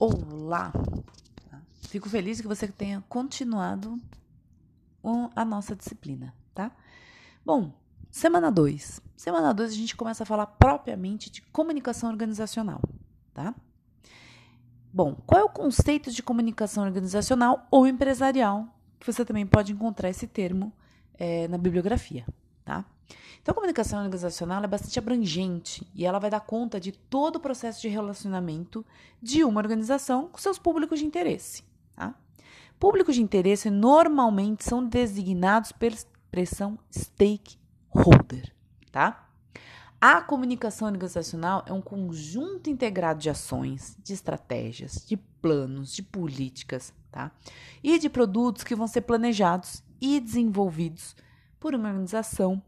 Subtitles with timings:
[0.00, 0.72] Olá!
[1.88, 4.00] Fico feliz que você tenha continuado
[5.34, 6.70] a nossa disciplina, tá?
[7.44, 7.72] Bom,
[8.08, 9.02] semana 2.
[9.16, 12.80] Semana 2 a gente começa a falar propriamente de comunicação organizacional,
[13.34, 13.52] tá?
[14.92, 18.68] Bom, qual é o conceito de comunicação organizacional ou empresarial?
[19.00, 20.72] Que você também pode encontrar esse termo
[21.14, 22.24] é, na bibliografia?
[23.40, 27.40] Então, a comunicação organizacional é bastante abrangente e ela vai dar conta de todo o
[27.40, 28.84] processo de relacionamento
[29.22, 31.64] de uma organização com seus públicos de interesse.
[31.96, 32.14] Tá?
[32.78, 38.52] Públicos de interesse normalmente são designados pela expressão stakeholder.
[38.92, 39.28] Tá?
[40.00, 46.92] A comunicação organizacional é um conjunto integrado de ações, de estratégias, de planos, de políticas
[47.10, 47.32] tá?
[47.82, 51.16] e de produtos que vão ser planejados e desenvolvidos
[51.58, 52.62] por uma organização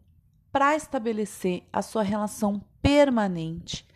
[0.52, 3.86] para estabelecer a sua relação permanente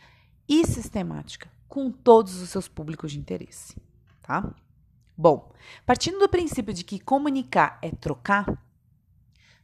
[0.49, 3.77] e sistemática com todos os seus públicos de interesse,
[4.23, 4.55] tá?
[5.17, 5.53] Bom,
[5.87, 8.47] partindo do princípio de que comunicar é trocar,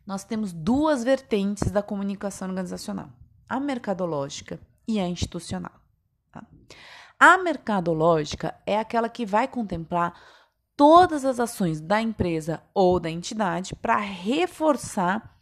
[0.06, 3.10] nós temos duas vertentes da comunicação organizacional:
[3.48, 5.72] a mercadológica e a institucional.
[6.32, 6.44] Tá?
[7.18, 10.14] A mercadológica é aquela que vai contemplar
[10.76, 15.39] todas as ações da empresa ou da entidade para reforçar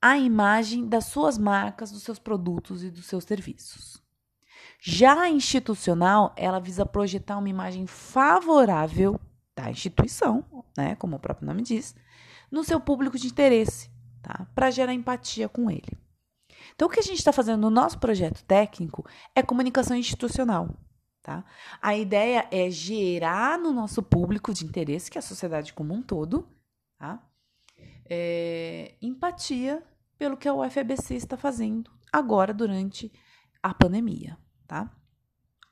[0.00, 4.02] a imagem das suas marcas, dos seus produtos e dos seus serviços.
[4.80, 9.20] Já a institucional, ela visa projetar uma imagem favorável
[9.54, 10.44] da instituição,
[10.76, 11.94] né, como o próprio nome diz,
[12.50, 13.90] no seu público de interesse,
[14.22, 15.98] tá, para gerar empatia com ele.
[16.74, 20.74] Então, o que a gente está fazendo no nosso projeto técnico é comunicação institucional.
[21.22, 21.44] Tá?
[21.82, 26.02] A ideia é gerar no nosso público de interesse, que é a sociedade como um
[26.02, 26.48] todo,
[26.98, 27.22] tá?
[28.10, 29.80] é, empatia
[30.20, 33.10] pelo que a UFABC está fazendo agora durante
[33.62, 34.94] a pandemia, tá?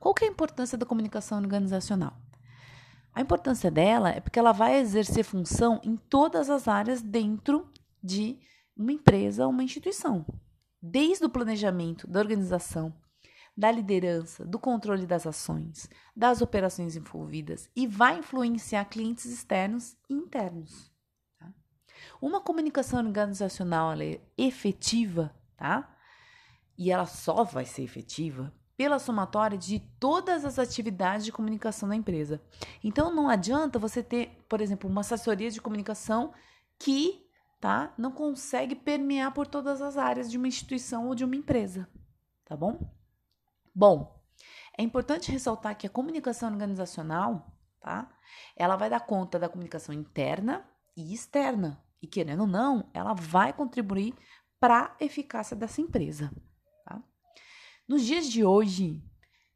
[0.01, 2.19] Qual que é a importância da comunicação organizacional?
[3.13, 7.71] A importância dela é porque ela vai exercer função em todas as áreas dentro
[8.03, 8.39] de
[8.75, 10.25] uma empresa ou uma instituição,
[10.81, 12.95] desde o planejamento, da organização,
[13.55, 20.15] da liderança, do controle das ações, das operações envolvidas e vai influenciar clientes externos e
[20.15, 20.91] internos.
[22.21, 25.97] Uma comunicação organizacional é efetiva, tá?
[26.77, 31.97] E ela só vai ser efetiva pela somatória de todas as atividades de comunicação da
[31.97, 32.41] empresa.
[32.83, 36.33] Então não adianta você ter, por exemplo, uma assessoria de comunicação
[36.79, 37.29] que,
[37.61, 41.89] tá, não consegue permear por todas as áreas de uma instituição ou de uma empresa,
[42.45, 42.95] tá bom?
[43.75, 44.23] Bom,
[44.79, 48.09] é importante ressaltar que a comunicação organizacional, tá?
[48.55, 50.65] Ela vai dar conta da comunicação interna
[50.97, 54.15] e externa, e querendo ou não, ela vai contribuir
[54.61, 56.33] para a eficácia dessa empresa.
[56.85, 57.03] Tá?
[57.87, 59.03] Nos dias de hoje,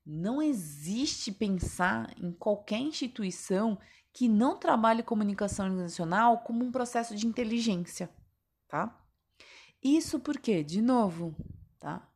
[0.05, 3.79] não existe pensar em qualquer instituição
[4.13, 8.11] que não trabalhe comunicação organizacional como um processo de inteligência,
[8.69, 9.01] tá?
[9.83, 11.35] Isso porque, de novo,
[11.79, 12.09] tá?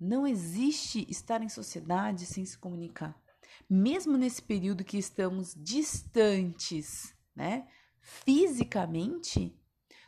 [0.00, 3.20] Não existe estar em sociedade sem se comunicar.
[3.68, 7.68] Mesmo nesse período que estamos distantes, né,
[8.00, 9.56] fisicamente,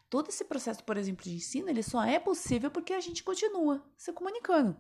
[0.09, 3.85] Todo esse processo, por exemplo, de ensino, ele só é possível porque a gente continua
[3.97, 4.77] se comunicando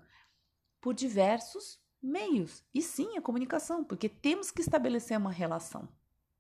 [0.81, 2.64] por diversos meios.
[2.72, 5.88] E sim, a comunicação, porque temos que estabelecer uma relação,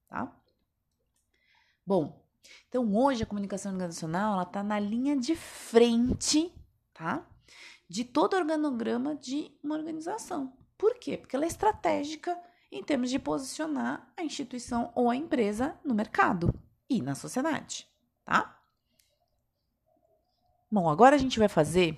[0.08, 0.34] tá?
[1.84, 2.24] Bom,
[2.68, 6.52] então hoje a comunicação organizacional, ela tá na linha de frente,
[6.94, 7.28] tá?
[7.88, 10.56] De todo organograma de uma organização.
[10.78, 11.16] Por quê?
[11.16, 12.38] Porque ela é estratégica
[12.70, 16.52] em termos de posicionar a instituição ou a empresa no mercado
[16.88, 17.88] e na sociedade,
[18.24, 18.55] tá?
[20.70, 21.96] Bom, agora a gente vai fazer,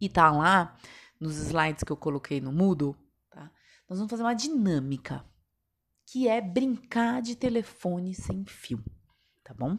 [0.00, 0.76] e tá lá
[1.18, 2.94] nos slides que eu coloquei no Moodle,
[3.30, 3.50] tá?
[3.88, 5.24] Nós vamos fazer uma dinâmica,
[6.06, 8.82] que é brincar de telefone sem fio,
[9.42, 9.76] tá bom?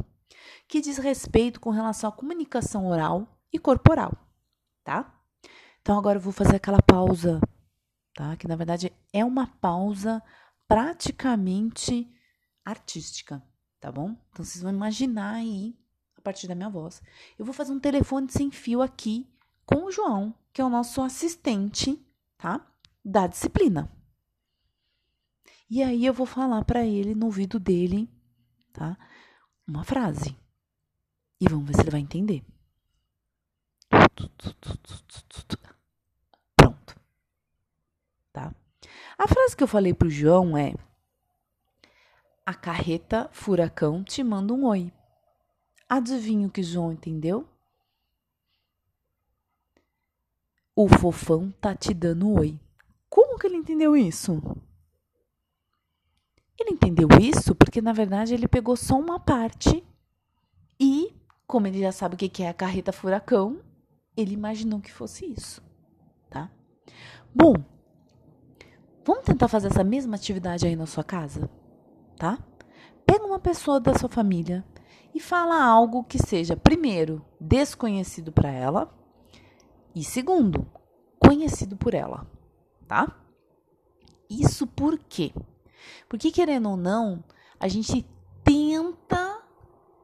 [0.67, 4.11] Que diz respeito com relação à comunicação oral e corporal,
[4.83, 5.21] tá?
[5.81, 7.39] Então agora eu vou fazer aquela pausa,
[8.15, 8.35] tá?
[8.37, 10.23] Que na verdade é uma pausa
[10.67, 12.09] praticamente
[12.65, 13.43] artística,
[13.79, 14.15] tá bom?
[14.29, 15.77] Então vocês vão imaginar aí
[16.23, 17.01] partir da minha voz.
[17.37, 19.27] Eu vou fazer um telefone sem fio aqui
[19.65, 21.99] com o João, que é o nosso assistente,
[22.37, 22.65] tá?
[23.03, 23.91] Da disciplina.
[25.69, 28.09] E aí eu vou falar para ele no ouvido dele,
[28.71, 28.97] tá?
[29.67, 30.37] Uma frase.
[31.39, 32.43] E vamos ver se ele vai entender.
[36.55, 36.95] Pronto.
[38.31, 38.53] Tá?
[39.17, 40.73] A frase que eu falei pro João é:
[42.45, 44.91] A carreta furacão te manda um oi.
[45.95, 47.47] Adivinha o que João entendeu?
[50.75, 52.59] O fofão tá te dando oi.
[53.07, 54.41] Como que ele entendeu isso?
[56.59, 59.85] Ele entendeu isso porque, na verdade, ele pegou só uma parte
[60.79, 63.61] e, como ele já sabe o que é a carreta furacão,
[64.17, 65.61] ele imaginou que fosse isso,
[66.27, 66.49] tá?
[67.35, 67.53] Bom,
[69.05, 71.47] vamos tentar fazer essa mesma atividade aí na sua casa,
[72.17, 72.43] tá?
[73.05, 74.65] Pega uma pessoa da sua família
[75.13, 78.93] e fala algo que seja, primeiro, desconhecido para ela
[79.95, 80.65] e, segundo,
[81.19, 82.25] conhecido por ela,
[82.87, 83.15] tá?
[84.29, 85.31] Isso por quê?
[86.09, 87.23] Porque, querendo ou não,
[87.59, 88.05] a gente
[88.43, 89.41] tenta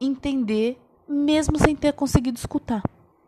[0.00, 2.82] entender mesmo sem ter conseguido escutar,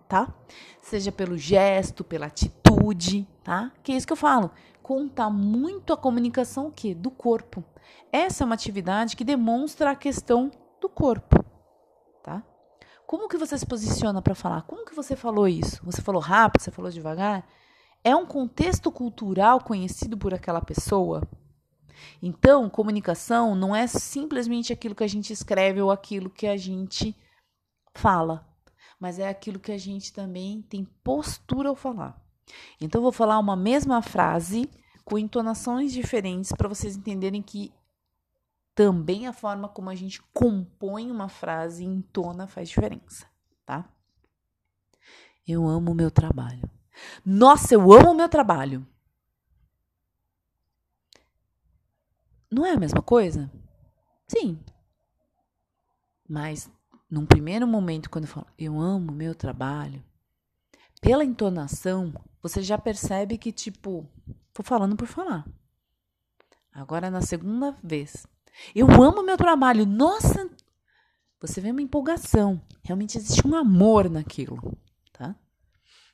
[0.08, 0.32] tá?
[0.80, 3.72] Seja pelo gesto, pela atitude, tá?
[3.82, 4.50] Que é isso que eu falo.
[4.82, 6.94] Conta muito a comunicação o quê?
[6.94, 7.64] Do corpo.
[8.12, 10.50] Essa é uma atividade que demonstra a questão
[10.80, 11.41] do corpo,
[12.22, 12.42] tá?
[13.06, 14.62] Como que você se posiciona para falar?
[14.62, 15.84] Como que você falou isso?
[15.84, 17.46] Você falou rápido, você falou devagar?
[18.04, 21.22] É um contexto cultural conhecido por aquela pessoa?
[22.22, 27.16] Então, comunicação não é simplesmente aquilo que a gente escreve ou aquilo que a gente
[27.94, 28.48] fala,
[28.98, 32.20] mas é aquilo que a gente também tem postura ao falar.
[32.80, 34.68] Então, eu vou falar uma mesma frase
[35.04, 37.72] com entonações diferentes para vocês entenderem que
[38.74, 43.26] também a forma como a gente compõe uma frase e entona faz diferença,
[43.64, 43.88] tá?
[45.46, 46.70] Eu amo o meu trabalho.
[47.24, 48.86] Nossa, eu amo o meu trabalho.
[52.50, 53.50] Não é a mesma coisa?
[54.28, 54.58] Sim.
[56.28, 56.70] Mas
[57.10, 60.02] num primeiro momento, quando eu falo eu amo meu trabalho,
[61.00, 64.08] pela entonação, você já percebe que, tipo,
[64.52, 65.46] tô falando por falar.
[66.72, 68.26] Agora, na segunda vez,
[68.74, 70.50] eu amo meu trabalho, nossa!
[71.40, 74.78] Você vê uma empolgação, realmente existe um amor naquilo,
[75.12, 75.34] tá?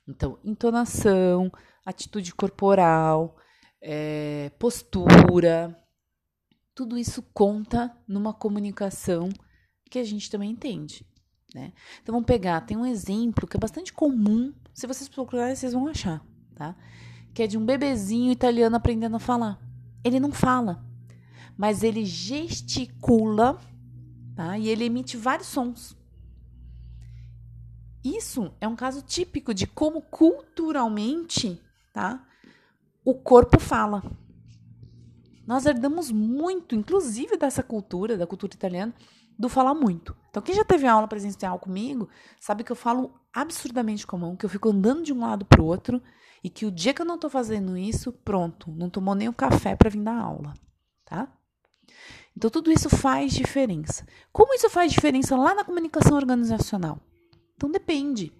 [0.07, 1.51] Então, entonação,
[1.85, 3.37] atitude corporal,
[3.81, 5.77] é, postura,
[6.73, 9.29] tudo isso conta numa comunicação
[9.89, 11.05] que a gente também entende.
[11.53, 11.73] Né?
[12.01, 15.87] Então vamos pegar, tem um exemplo que é bastante comum, se vocês procurarem, vocês vão
[15.87, 16.23] achar,
[16.55, 16.75] tá?
[17.33, 19.59] Que é de um bebezinho italiano aprendendo a falar.
[20.03, 20.85] Ele não fala,
[21.59, 23.59] mas ele gesticula,
[24.33, 24.57] tá?
[24.57, 25.93] E ele emite vários sons.
[28.01, 31.61] Isso é um caso típico de como culturalmente,
[31.91, 32.25] tá?
[33.03, 34.01] O corpo fala.
[35.45, 38.95] Nós herdamos muito, inclusive dessa cultura, da cultura italiana,
[39.37, 40.15] do falar muito.
[40.29, 42.07] Então, quem já teve aula presencial comigo,
[42.39, 45.43] sabe que eu falo absurdamente com a mão, que eu fico andando de um lado
[45.43, 46.01] para o outro
[46.41, 49.33] e que o dia que eu não estou fazendo isso, pronto, não tomou nem o
[49.33, 50.53] café para vir dar aula,
[51.03, 51.27] tá?
[52.39, 54.07] Então, tudo isso faz diferença.
[54.31, 56.97] Como isso faz diferença lá na comunicação organizacional?
[57.53, 58.31] Então, depende,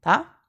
[0.00, 0.40] tá?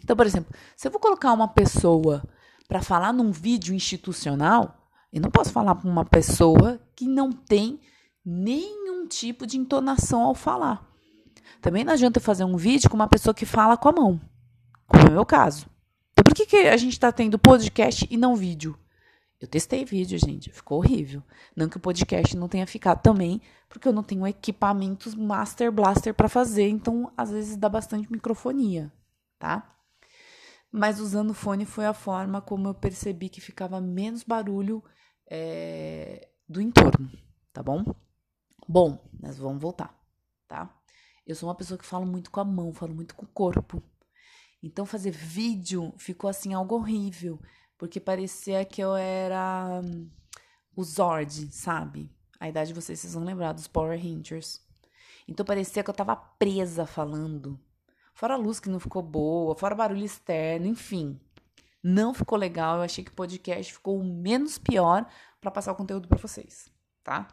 [0.00, 2.22] Então, por exemplo, se eu vou colocar uma pessoa
[2.68, 7.80] para falar num vídeo institucional, eu não posso falar para uma pessoa que não tem
[8.24, 10.88] nenhum tipo de entonação ao falar.
[11.60, 14.20] Também não adianta fazer um vídeo com uma pessoa que fala com a mão,
[14.86, 15.66] como é o meu caso.
[16.12, 18.78] Então, por que, que a gente está tendo podcast e não vídeo?
[19.40, 21.22] Eu testei vídeo, gente, ficou horrível.
[21.54, 26.12] Não que o podcast não tenha ficado também, porque eu não tenho equipamentos Master Blaster
[26.12, 28.92] para fazer, então às vezes dá bastante microfonia,
[29.38, 29.76] tá?
[30.72, 34.82] Mas usando fone foi a forma como eu percebi que ficava menos barulho
[35.30, 37.10] é, do entorno,
[37.52, 37.84] tá bom?
[38.66, 39.96] Bom, nós vamos voltar,
[40.48, 40.74] tá?
[41.24, 43.82] Eu sou uma pessoa que fala muito com a mão, falo muito com o corpo.
[44.62, 47.40] Então fazer vídeo ficou assim algo horrível,
[47.78, 50.10] porque parecia que eu era um,
[50.76, 52.10] o Zord, sabe?
[52.38, 54.60] A idade de vocês, vocês vão lembrar dos Power Rangers.
[55.26, 57.58] Então parecia que eu tava presa falando.
[58.12, 61.18] Fora a luz que não ficou boa, fora barulho externo, enfim
[61.82, 62.76] não ficou legal.
[62.76, 65.06] Eu achei que o podcast ficou menos pior
[65.40, 66.70] para passar o conteúdo para vocês,
[67.02, 67.28] tá?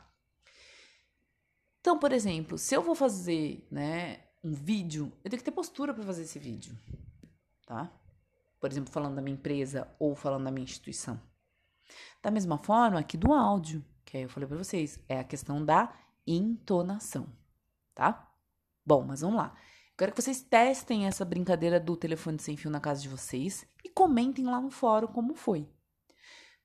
[1.81, 5.93] Então, por exemplo, se eu vou fazer, né, um vídeo, eu tenho que ter postura
[5.93, 6.75] para fazer esse vídeo,
[7.65, 7.91] tá?
[8.65, 11.21] Por exemplo, falando da minha empresa ou falando da minha instituição.
[12.19, 15.63] Da mesma forma aqui do áudio, que aí eu falei para vocês, é a questão
[15.63, 15.93] da
[16.25, 17.31] entonação,
[17.93, 18.27] tá?
[18.83, 19.55] Bom, mas vamos lá.
[19.95, 23.89] Quero que vocês testem essa brincadeira do telefone sem fio na casa de vocês e
[23.89, 25.69] comentem lá no fórum como foi.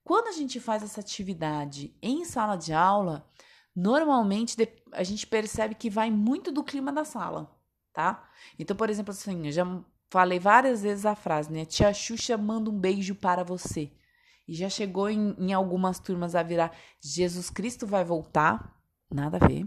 [0.02, 3.28] Quando a gente faz essa atividade em sala de aula,
[3.76, 4.56] normalmente
[4.92, 7.54] a gente percebe que vai muito do clima da sala,
[7.92, 8.26] tá?
[8.58, 11.64] Então, por exemplo, assim, eu já falei várias vezes a frase, né?
[11.64, 13.90] Tia Xuxa manda um beijo para você.
[14.46, 18.76] E já chegou em, em algumas turmas a virar Jesus Cristo vai voltar.
[19.10, 19.66] Nada a ver.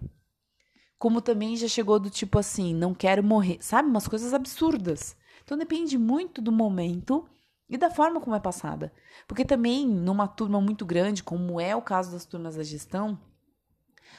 [0.99, 3.89] Como também já chegou do tipo assim, não quero morrer, sabe?
[3.89, 5.15] Umas coisas absurdas.
[5.43, 7.27] Então depende muito do momento
[7.69, 8.93] e da forma como é passada.
[9.27, 13.17] Porque também numa turma muito grande, como é o caso das turmas da gestão,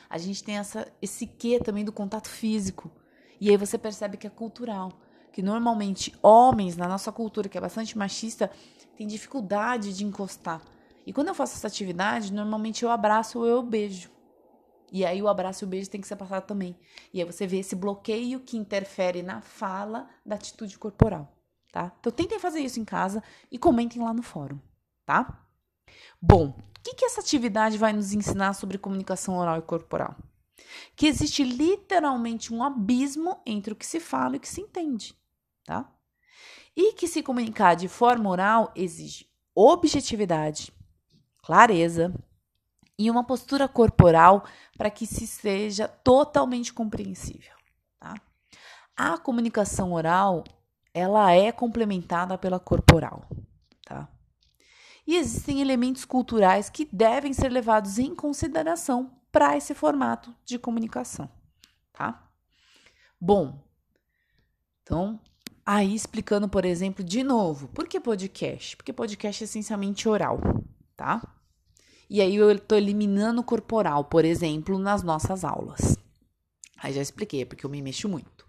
[0.08, 2.90] A gente tem essa, esse quê também do contato físico.
[3.40, 4.92] E aí você percebe que é cultural.
[5.34, 8.48] Que normalmente homens, na nossa cultura, que é bastante machista,
[8.96, 10.62] tem dificuldade de encostar.
[11.04, 14.14] E quando eu faço essa atividade, normalmente eu abraço ou eu beijo.
[14.92, 16.78] E aí o abraço e o beijo tem que ser passado também.
[17.12, 21.36] E aí você vê esse bloqueio que interfere na fala da atitude corporal,
[21.72, 21.92] tá?
[21.98, 24.60] Então tentem fazer isso em casa e comentem lá no fórum,
[25.04, 25.44] tá?
[26.22, 30.14] Bom, o que, que essa atividade vai nos ensinar sobre comunicação oral e corporal?
[30.94, 35.12] Que existe literalmente um abismo entre o que se fala e o que se entende,
[35.64, 35.90] tá?
[36.76, 40.72] E que se comunicar de forma oral exige objetividade,
[41.38, 42.12] clareza,
[42.98, 44.44] e uma postura corporal
[44.76, 47.54] para que se seja totalmente compreensível.
[47.98, 48.14] Tá?
[48.96, 50.44] A comunicação oral
[50.92, 53.28] ela é complementada pela corporal.
[53.84, 54.08] Tá?
[55.06, 61.28] E existem elementos culturais que devem ser levados em consideração para esse formato de comunicação.
[61.92, 62.30] Tá?
[63.20, 63.60] Bom,
[64.82, 65.20] então,
[65.64, 68.76] aí explicando, por exemplo, de novo, por que podcast?
[68.76, 70.38] Porque podcast é essencialmente oral,
[70.96, 71.22] tá?
[72.08, 75.96] E aí eu estou eliminando o corporal, por exemplo, nas nossas aulas.
[76.76, 78.46] Aí já expliquei, porque eu me mexo muito.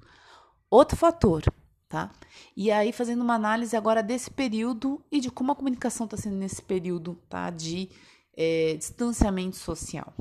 [0.70, 1.44] Outro fator,
[1.88, 2.12] tá?
[2.56, 6.36] E aí fazendo uma análise agora desse período e de como a comunicação está sendo
[6.36, 7.50] nesse período, tá?
[7.50, 7.90] De
[8.36, 10.14] é, distanciamento social.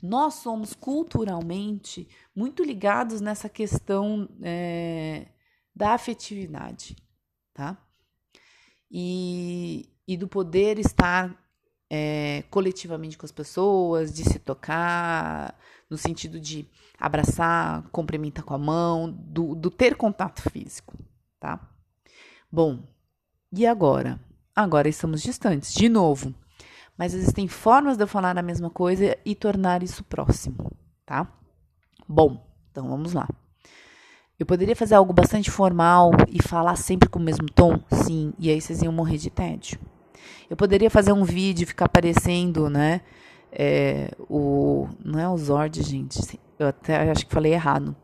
[0.00, 5.26] Nós somos culturalmente muito ligados nessa questão é,
[5.78, 6.96] da afetividade,
[7.54, 7.78] tá?
[8.90, 11.40] E, e do poder estar
[11.88, 15.56] é, coletivamente com as pessoas, de se tocar,
[15.88, 16.68] no sentido de
[16.98, 20.98] abraçar, cumprimentar com a mão, do, do ter contato físico,
[21.38, 21.60] tá?
[22.50, 22.82] Bom,
[23.52, 24.20] e agora?
[24.56, 26.34] Agora estamos distantes, de novo.
[26.96, 31.32] Mas existem formas de eu falar a mesma coisa e tornar isso próximo, tá?
[32.08, 33.28] Bom, então vamos lá.
[34.38, 37.80] Eu poderia fazer algo bastante formal e falar sempre com o mesmo tom?
[37.90, 39.80] Sim, e aí vocês iam morrer de tédio.
[40.48, 43.00] Eu poderia fazer um vídeo e ficar aparecendo, né?
[43.50, 46.38] É, o, não é o Zord, gente.
[46.56, 47.96] Eu até acho que falei errado.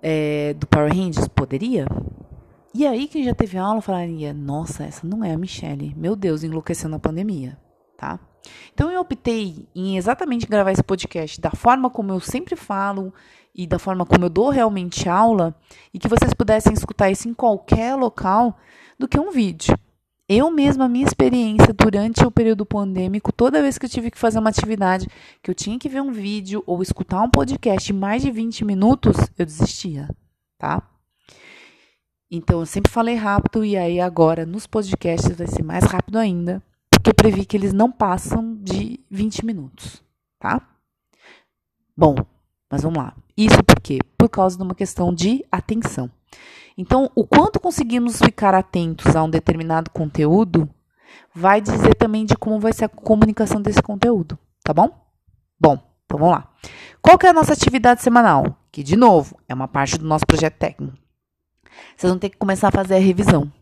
[0.00, 1.26] É, do Power Rangers?
[1.26, 1.86] Poderia?
[2.72, 5.92] E aí, quem já teve aula falaria: Nossa, essa não é a Michelle.
[5.96, 7.58] Meu Deus, enlouqueceu na pandemia,
[7.96, 8.20] tá?
[8.72, 13.12] Então, eu optei em exatamente gravar esse podcast da forma como eu sempre falo
[13.54, 15.54] e da forma como eu dou realmente aula
[15.92, 18.56] e que vocês pudessem escutar isso em qualquer local
[18.98, 19.76] do que um vídeo.
[20.28, 24.18] Eu mesma, a minha experiência durante o período pandêmico, toda vez que eu tive que
[24.18, 25.08] fazer uma atividade,
[25.42, 28.62] que eu tinha que ver um vídeo ou escutar um podcast de mais de 20
[28.66, 30.06] minutos, eu desistia,
[30.58, 30.82] tá?
[32.30, 36.62] Então, eu sempre falei rápido e aí agora nos podcasts vai ser mais rápido ainda,
[36.90, 40.02] porque eu previ que eles não passam de 20 minutos,
[40.38, 40.60] tá?
[41.96, 42.14] Bom,
[42.70, 43.16] mas vamos lá.
[43.38, 44.00] Isso por quê?
[44.18, 46.10] Por causa de uma questão de atenção.
[46.76, 50.68] Então, o quanto conseguimos ficar atentos a um determinado conteúdo
[51.32, 54.90] vai dizer também de como vai ser a comunicação desse conteúdo, tá bom?
[55.58, 56.52] Bom, então vamos lá.
[57.00, 58.58] Qual que é a nossa atividade semanal?
[58.72, 60.98] Que, de novo, é uma parte do nosso projeto técnico.
[61.96, 63.52] Vocês vão ter que começar a fazer a revisão.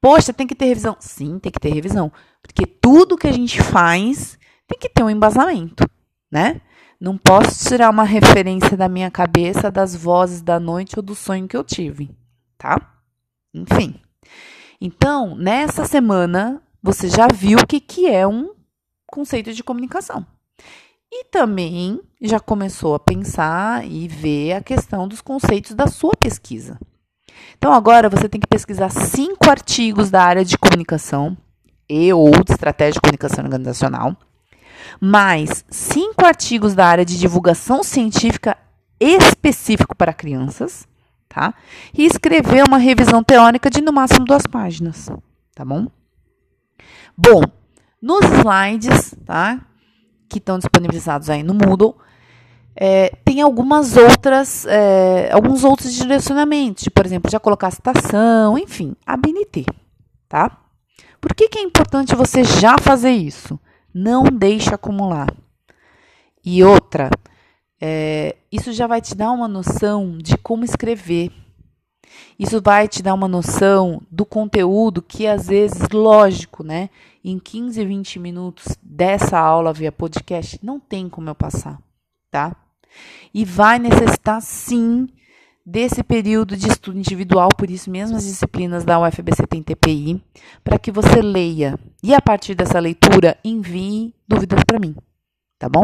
[0.00, 0.96] Poxa, tem que ter revisão.
[1.00, 2.12] Sim, tem que ter revisão.
[2.40, 5.84] Porque tudo que a gente faz tem que ter um embasamento,
[6.30, 6.60] né?
[7.00, 11.46] Não posso tirar uma referência da minha cabeça das vozes da noite ou do sonho
[11.46, 12.10] que eu tive
[12.58, 12.80] tá?
[13.54, 13.94] Enfim.
[14.80, 18.52] Então, nessa semana, você já viu o que, que é um
[19.06, 20.26] conceito de comunicação.
[21.10, 26.78] E também já começou a pensar e ver a questão dos conceitos da sua pesquisa.
[27.56, 31.36] Então, agora você tem que pesquisar cinco artigos da área de comunicação
[31.88, 34.14] e ou de estratégia de comunicação organizacional,
[35.00, 38.56] mais cinco artigos da área de divulgação científica
[39.00, 40.86] específico para crianças,
[41.28, 41.54] tá?
[41.94, 45.08] E escrever uma revisão teórica de no máximo duas páginas,
[45.54, 45.86] tá bom?
[47.16, 47.42] Bom,
[48.00, 49.60] nos slides, tá?
[50.28, 51.94] Que estão disponibilizados aí no Moodle,
[52.80, 59.16] é, tem algumas outras, é, alguns outros direcionamentos, por exemplo, já colocar citação, enfim, a
[59.16, 59.66] BNT,
[60.28, 60.56] tá?
[61.20, 63.58] Por que, que é importante você já fazer isso?
[63.92, 65.34] Não deixe acumular.
[66.44, 67.10] E outra,
[67.80, 71.30] é, isso já vai te dar uma noção de como escrever.
[72.38, 76.88] Isso vai te dar uma noção do conteúdo que, às vezes, lógico, né?
[77.24, 81.78] Em 15, 20 minutos dessa aula via podcast, não tem como eu passar,
[82.30, 82.56] tá?
[83.34, 85.08] E vai necessitar, sim,
[85.70, 90.22] desse período de estudo individual, por isso mesmo as disciplinas da UFBC tem TPI,
[90.64, 91.78] para que você leia.
[92.02, 94.96] E a partir dessa leitura, envie dúvidas para mim,
[95.58, 95.82] tá bom?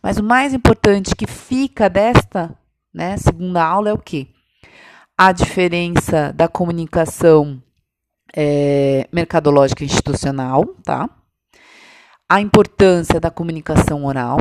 [0.00, 2.56] Mas o mais importante que fica desta
[2.94, 4.28] né, segunda aula é o quê?
[5.18, 7.60] A diferença da comunicação
[8.36, 11.10] é, mercadológica institucional, tá?
[12.28, 14.38] A importância da comunicação oral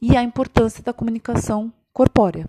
[0.00, 2.48] e a importância da comunicação corpórea,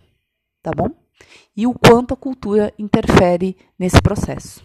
[0.61, 1.06] tá bom?
[1.55, 4.63] E o quanto a cultura interfere nesse processo.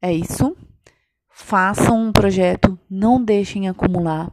[0.00, 0.56] É isso.
[1.30, 4.30] Façam um projeto, não deixem acumular,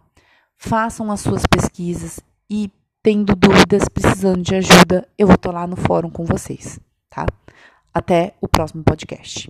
[0.56, 2.70] façam as suas pesquisas e,
[3.02, 6.80] tendo dúvidas, precisando de ajuda, eu vou estar lá no fórum com vocês,
[7.10, 7.26] tá?
[7.94, 9.50] Até o próximo podcast.